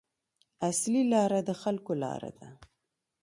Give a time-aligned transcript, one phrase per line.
[0.69, 2.47] اصلي لاره د خلکو لاره ده.